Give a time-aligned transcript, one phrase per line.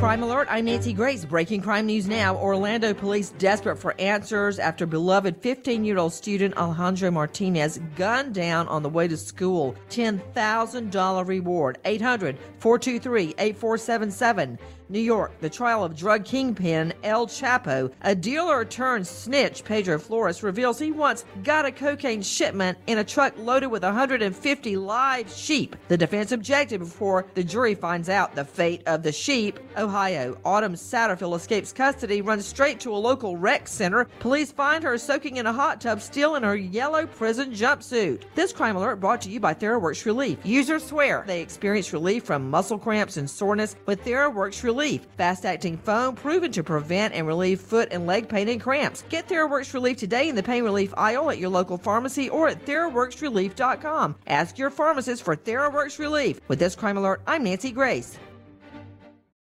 [0.00, 1.26] Crime Alert, I'm Nancy Grace.
[1.26, 2.34] Breaking crime news now.
[2.34, 8.66] Orlando police desperate for answers after beloved 15 year old student Alejandro Martinez gunned down
[8.68, 9.76] on the way to school.
[9.90, 11.80] $10,000 reward.
[11.84, 14.58] 800 423 8477.
[14.90, 20.42] New York, the trial of drug kingpin El Chapo, a dealer turned snitch, Pedro Flores,
[20.42, 25.76] reveals he once got a cocaine shipment in a truck loaded with 150 live sheep.
[25.86, 29.60] The defense objected before the jury finds out the fate of the sheep.
[29.78, 34.06] Ohio, Autumn Satterfield escapes custody, runs straight to a local rec center.
[34.20, 38.22] Police find her soaking in a hot tub, still in her yellow prison jumpsuit.
[38.34, 40.38] This crime alert brought to you by Theraworx Relief.
[40.44, 45.06] Users swear they experience relief from muscle cramps and soreness with Theraworx Relief.
[45.16, 49.04] Fast acting foam proven to prevent and relieve foot and leg pain and cramps.
[49.08, 52.64] Get Theraworx Relief today in the pain relief aisle at your local pharmacy or at
[52.64, 54.16] TheraworxRelief.com.
[54.26, 56.40] Ask your pharmacist for Theraworx Relief.
[56.48, 58.18] With this crime alert, I'm Nancy Grace.